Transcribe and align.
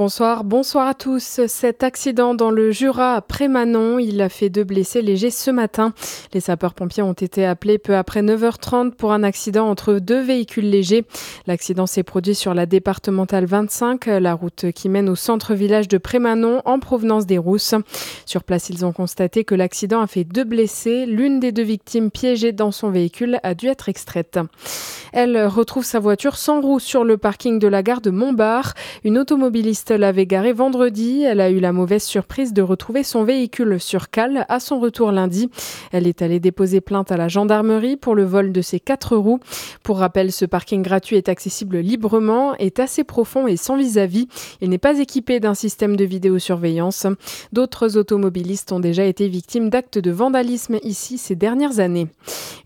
Bonsoir, 0.00 0.44
bonsoir 0.44 0.88
à 0.88 0.94
tous. 0.94 1.42
Cet 1.46 1.82
accident 1.82 2.34
dans 2.34 2.50
le 2.50 2.70
Jura 2.70 3.16
à 3.16 3.20
Prémanon, 3.20 3.98
il 3.98 4.22
a 4.22 4.30
fait 4.30 4.48
deux 4.48 4.64
blessés 4.64 5.02
légers 5.02 5.30
ce 5.30 5.50
matin. 5.50 5.92
Les 6.32 6.40
sapeurs-pompiers 6.40 7.02
ont 7.02 7.12
été 7.12 7.44
appelés 7.44 7.76
peu 7.76 7.94
après 7.94 8.22
9h30 8.22 8.92
pour 8.92 9.12
un 9.12 9.22
accident 9.22 9.68
entre 9.68 9.98
deux 9.98 10.22
véhicules 10.22 10.70
légers. 10.70 11.04
L'accident 11.46 11.84
s'est 11.84 12.02
produit 12.02 12.34
sur 12.34 12.54
la 12.54 12.64
départementale 12.64 13.44
25, 13.44 14.06
la 14.06 14.32
route 14.32 14.72
qui 14.72 14.88
mène 14.88 15.10
au 15.10 15.16
centre-village 15.16 15.86
de 15.86 15.98
Prémanon 15.98 16.62
en 16.64 16.78
provenance 16.78 17.26
des 17.26 17.36
Rousses. 17.36 17.74
Sur 18.24 18.42
place, 18.42 18.70
ils 18.70 18.86
ont 18.86 18.92
constaté 18.92 19.44
que 19.44 19.54
l'accident 19.54 20.00
a 20.00 20.06
fait 20.06 20.24
deux 20.24 20.44
blessés. 20.44 21.04
L'une 21.04 21.40
des 21.40 21.52
deux 21.52 21.62
victimes 21.62 22.10
piégées 22.10 22.52
dans 22.52 22.72
son 22.72 22.88
véhicule 22.88 23.38
a 23.42 23.52
dû 23.52 23.66
être 23.66 23.90
extraite. 23.90 24.38
Elle 25.12 25.44
retrouve 25.46 25.84
sa 25.84 25.98
voiture 25.98 26.36
sans 26.36 26.60
roue 26.60 26.78
sur 26.78 27.04
le 27.04 27.18
parking 27.18 27.58
de 27.58 27.68
la 27.68 27.82
gare 27.82 28.00
de 28.00 28.10
Montbard. 28.10 28.74
Une 29.04 29.18
automobiliste 29.18 29.89
l'avait 29.90 30.26
garée 30.26 30.52
vendredi. 30.52 31.22
Elle 31.22 31.40
a 31.40 31.50
eu 31.50 31.60
la 31.60 31.72
mauvaise 31.72 32.02
surprise 32.02 32.52
de 32.52 32.62
retrouver 32.62 33.02
son 33.02 33.24
véhicule 33.24 33.80
sur 33.80 34.10
cale 34.10 34.46
à 34.48 34.60
son 34.60 34.80
retour 34.80 35.12
lundi. 35.12 35.50
Elle 35.92 36.06
est 36.06 36.22
allée 36.22 36.40
déposer 36.40 36.80
plainte 36.80 37.12
à 37.12 37.16
la 37.16 37.28
gendarmerie 37.28 37.96
pour 37.96 38.14
le 38.14 38.24
vol 38.24 38.52
de 38.52 38.62
ses 38.62 38.80
quatre 38.80 39.16
roues. 39.16 39.40
Pour 39.82 39.98
rappel, 39.98 40.32
ce 40.32 40.44
parking 40.44 40.82
gratuit 40.82 41.16
est 41.16 41.28
accessible 41.28 41.78
librement, 41.78 42.54
est 42.56 42.80
assez 42.80 43.04
profond 43.04 43.46
et 43.46 43.56
sans 43.56 43.76
vis-à-vis. 43.76 44.28
Il 44.60 44.70
n'est 44.70 44.78
pas 44.78 44.98
équipé 44.98 45.40
d'un 45.40 45.54
système 45.54 45.96
de 45.96 46.04
vidéosurveillance. 46.04 47.06
D'autres 47.52 47.96
automobilistes 47.96 48.72
ont 48.72 48.80
déjà 48.80 49.04
été 49.04 49.28
victimes 49.28 49.70
d'actes 49.70 49.98
de 49.98 50.10
vandalisme 50.10 50.78
ici 50.82 51.18
ces 51.18 51.34
dernières 51.34 51.80
années. 51.80 52.08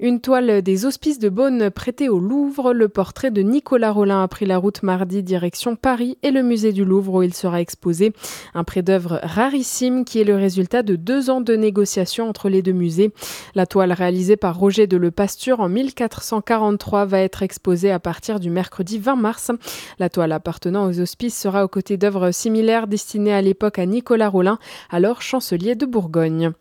Une 0.00 0.20
toile 0.20 0.62
des 0.62 0.86
hospices 0.86 1.18
de 1.18 1.28
Beaune 1.28 1.70
prêtée 1.70 2.08
au 2.08 2.18
Louvre. 2.18 2.72
Le 2.72 2.88
portrait 2.88 3.30
de 3.30 3.42
Nicolas 3.42 3.92
Rollin 3.92 4.22
a 4.22 4.28
pris 4.28 4.46
la 4.46 4.58
route 4.58 4.82
mardi 4.82 5.22
direction 5.22 5.76
Paris 5.76 6.18
et 6.22 6.30
le 6.30 6.42
musée 6.42 6.72
du 6.72 6.84
Louvre 6.84 7.13
où 7.18 7.22
il 7.22 7.34
sera 7.34 7.60
exposé. 7.60 8.12
Un 8.54 8.64
prêt-d'œuvre 8.64 9.20
rarissime 9.22 10.04
qui 10.04 10.20
est 10.20 10.24
le 10.24 10.36
résultat 10.36 10.82
de 10.82 10.96
deux 10.96 11.30
ans 11.30 11.40
de 11.40 11.54
négociations 11.54 12.28
entre 12.28 12.48
les 12.48 12.62
deux 12.62 12.72
musées. 12.72 13.12
La 13.54 13.66
toile 13.66 13.92
réalisée 13.92 14.36
par 14.36 14.58
Roger 14.58 14.86
de 14.86 14.96
Le 14.96 15.10
Pasture 15.10 15.60
en 15.60 15.68
1443 15.68 17.04
va 17.04 17.20
être 17.20 17.42
exposée 17.42 17.90
à 17.90 17.98
partir 17.98 18.40
du 18.40 18.50
mercredi 18.50 18.98
20 18.98 19.16
mars. 19.16 19.50
La 19.98 20.08
toile 20.08 20.32
appartenant 20.32 20.88
aux 20.88 21.00
hospices 21.00 21.38
sera 21.38 21.64
aux 21.64 21.68
côtés 21.68 21.96
d'œuvres 21.96 22.30
similaires 22.30 22.86
destinées 22.86 23.34
à 23.34 23.42
l'époque 23.42 23.78
à 23.78 23.86
Nicolas 23.86 24.28
Rollin, 24.28 24.58
alors 24.90 25.22
chancelier 25.22 25.74
de 25.74 25.86
Bourgogne. 25.86 26.52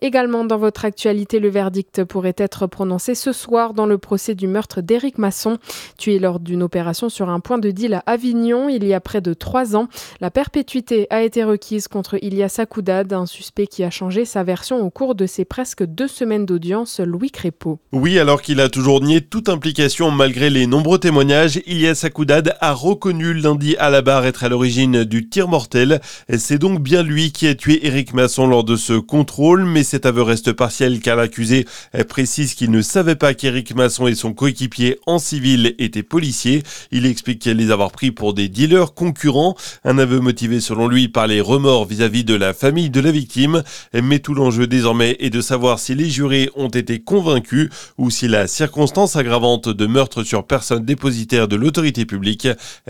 Également 0.00 0.44
dans 0.44 0.58
votre 0.58 0.84
actualité, 0.84 1.40
le 1.40 1.48
verdict 1.48 2.04
pourrait 2.04 2.34
être 2.36 2.66
prononcé 2.66 3.14
ce 3.14 3.32
soir 3.32 3.74
dans 3.74 3.86
le 3.86 3.98
procès 3.98 4.34
du 4.34 4.46
meurtre 4.46 4.80
d'Éric 4.80 5.18
Masson, 5.18 5.58
tué 5.96 6.18
lors 6.18 6.40
d'une 6.40 6.62
opération 6.62 7.08
sur 7.08 7.28
un 7.28 7.40
point 7.40 7.58
de 7.58 7.70
deal 7.70 7.94
à 7.94 8.02
Avignon 8.06 8.68
il 8.68 8.84
y 8.86 8.94
a 8.94 9.00
près 9.00 9.20
de 9.20 9.34
trois 9.34 9.76
ans. 9.76 9.87
La 10.20 10.30
perpétuité 10.30 11.06
a 11.10 11.22
été 11.22 11.44
requise 11.44 11.88
contre 11.88 12.22
Ilyas 12.22 12.56
Akoudad, 12.58 13.12
un 13.12 13.26
suspect 13.26 13.66
qui 13.66 13.84
a 13.84 13.90
changé 13.90 14.24
sa 14.24 14.42
version 14.42 14.80
au 14.84 14.90
cours 14.90 15.14
de 15.14 15.26
ses 15.26 15.44
presque 15.44 15.84
deux 15.84 16.08
semaines 16.08 16.46
d'audience, 16.46 17.00
Louis 17.00 17.30
Crépeau. 17.30 17.78
Oui, 17.92 18.18
alors 18.18 18.42
qu'il 18.42 18.60
a 18.60 18.68
toujours 18.68 19.00
nié 19.00 19.20
toute 19.20 19.48
implication 19.48 20.10
malgré 20.10 20.50
les 20.50 20.66
nombreux 20.66 20.98
témoignages, 20.98 21.60
Ilyas 21.66 22.02
Akoudad 22.04 22.56
a 22.60 22.72
reconnu 22.72 23.34
lundi 23.34 23.76
à 23.78 23.90
la 23.90 24.02
barre 24.02 24.26
être 24.26 24.44
à 24.44 24.48
l'origine 24.48 25.04
du 25.04 25.28
tir 25.28 25.48
mortel. 25.48 26.00
C'est 26.36 26.58
donc 26.58 26.80
bien 26.80 27.02
lui 27.02 27.32
qui 27.32 27.46
a 27.46 27.54
tué 27.54 27.86
Éric 27.86 28.14
Masson 28.14 28.46
lors 28.46 28.64
de 28.64 28.76
ce 28.76 28.94
contrôle, 28.94 29.64
mais 29.64 29.84
cet 29.84 30.06
aveu 30.06 30.22
reste 30.22 30.52
partiel 30.52 31.00
car 31.00 31.16
l'accusé 31.16 31.66
précise 32.08 32.54
qu'il 32.54 32.70
ne 32.70 32.82
savait 32.82 33.16
pas 33.16 33.34
qu'Éric 33.34 33.74
Masson 33.74 34.06
et 34.06 34.14
son 34.14 34.32
coéquipier 34.32 34.98
en 35.06 35.18
civil 35.18 35.74
étaient 35.78 36.02
policiers. 36.02 36.62
Il 36.90 37.06
explique 37.06 37.44
les 37.44 37.70
avoir 37.70 37.90
pris 37.90 38.10
pour 38.10 38.34
des 38.34 38.48
dealers 38.48 38.94
concurrents. 38.94 39.56
Un 39.90 39.96
aveu 39.96 40.20
motivé 40.20 40.60
selon 40.60 40.86
lui 40.86 41.08
par 41.08 41.26
les 41.26 41.40
remords 41.40 41.86
vis-à-vis 41.86 42.22
de 42.22 42.34
la 42.34 42.52
famille 42.52 42.90
de 42.90 43.00
la 43.00 43.10
victime. 43.10 43.62
Mais 43.94 44.18
tout 44.18 44.34
l'enjeu 44.34 44.66
désormais 44.66 45.16
est 45.18 45.30
de 45.30 45.40
savoir 45.40 45.78
si 45.78 45.94
les 45.94 46.10
jurés 46.10 46.50
ont 46.56 46.68
été 46.68 46.98
convaincus 46.98 47.70
ou 47.96 48.10
si 48.10 48.28
la 48.28 48.46
circonstance 48.48 49.16
aggravante 49.16 49.70
de 49.70 49.86
meurtre 49.86 50.24
sur 50.24 50.46
personne 50.46 50.84
dépositaire 50.84 51.48
de 51.48 51.56
l'autorité 51.56 52.04
publique 52.04 52.48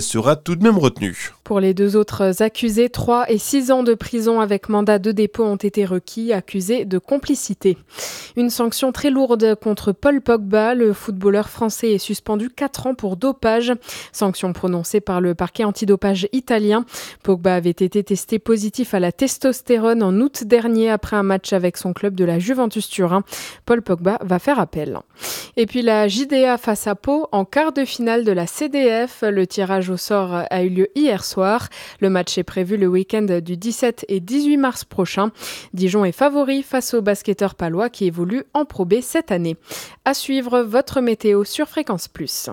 sera 0.00 0.34
tout 0.34 0.56
de 0.56 0.64
même 0.64 0.78
retenue. 0.78 1.30
Pour 1.50 1.58
les 1.58 1.74
deux 1.74 1.96
autres 1.96 2.44
accusés, 2.44 2.90
3 2.90 3.28
et 3.28 3.36
6 3.36 3.72
ans 3.72 3.82
de 3.82 3.94
prison 3.94 4.38
avec 4.38 4.68
mandat 4.68 5.00
de 5.00 5.10
dépôt 5.10 5.42
ont 5.42 5.56
été 5.56 5.84
requis, 5.84 6.32
accusés 6.32 6.84
de 6.84 6.98
complicité. 6.98 7.76
Une 8.36 8.50
sanction 8.50 8.92
très 8.92 9.10
lourde 9.10 9.56
contre 9.56 9.90
Paul 9.90 10.20
Pogba, 10.20 10.76
le 10.76 10.92
footballeur 10.92 11.48
français 11.48 11.94
est 11.94 11.98
suspendu 11.98 12.50
4 12.50 12.86
ans 12.86 12.94
pour 12.94 13.16
dopage. 13.16 13.72
Sanction 14.12 14.52
prononcée 14.52 15.00
par 15.00 15.20
le 15.20 15.34
parquet 15.34 15.64
antidopage 15.64 16.28
italien 16.30 16.84
Pogba 17.24 17.56
avait 17.56 17.70
été 17.70 18.04
testé 18.04 18.38
positif 18.38 18.94
à 18.94 19.00
la 19.00 19.10
testostérone 19.10 20.04
en 20.04 20.14
août 20.20 20.44
dernier 20.44 20.88
après 20.88 21.16
un 21.16 21.24
match 21.24 21.52
avec 21.52 21.78
son 21.78 21.92
club 21.92 22.14
de 22.14 22.24
la 22.24 22.38
Juventus 22.38 22.88
Turin. 22.88 23.24
Paul 23.66 23.82
Pogba 23.82 24.18
va 24.22 24.38
faire 24.38 24.60
appel. 24.60 25.00
Et 25.56 25.66
puis 25.66 25.82
la 25.82 26.06
JDA 26.06 26.58
face 26.58 26.86
à 26.86 26.94
Pau 26.94 27.26
en 27.32 27.44
quart 27.44 27.72
de 27.72 27.84
finale 27.84 28.24
de 28.24 28.30
la 28.30 28.46
CDF. 28.46 29.24
Le 29.26 29.48
tirage 29.48 29.90
au 29.90 29.96
sort 29.96 30.44
a 30.48 30.62
eu 30.62 30.68
lieu 30.68 30.88
hier 30.94 31.24
Le 32.00 32.10
match 32.10 32.38
est 32.38 32.44
prévu 32.44 32.76
le 32.76 32.86
week-end 32.86 33.40
du 33.42 33.56
17 33.56 34.06
et 34.08 34.20
18 34.20 34.56
mars 34.56 34.84
prochain. 34.84 35.30
Dijon 35.74 36.04
est 36.04 36.12
favori 36.12 36.62
face 36.62 36.94
au 36.94 37.02
basketteur 37.02 37.54
palois 37.54 37.90
qui 37.90 38.06
évolue 38.06 38.44
en 38.54 38.64
Pro 38.64 38.86
cette 39.02 39.30
année. 39.30 39.56
À 40.04 40.14
suivre 40.14 40.60
votre 40.60 41.00
météo 41.00 41.44
sur 41.44 41.68
Fréquence 41.68 42.08
Plus. 42.08 42.48